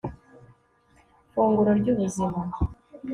[1.33, 2.41] funguro ry'ubuzima